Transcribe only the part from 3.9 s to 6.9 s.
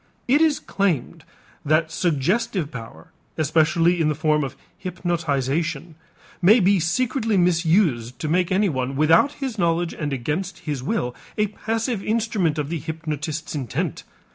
in the form of hypnotization, may be